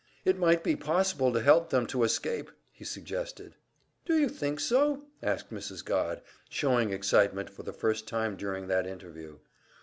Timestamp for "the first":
7.61-8.07